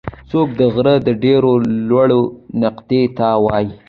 څوکه 0.29 0.53
د 0.59 0.61
غره 0.73 0.95
د 1.07 1.09
ډېرې 1.23 1.49
لوړې 1.89 2.21
نقطې 2.61 3.01
ته 3.17 3.27
وایي. 3.45 3.69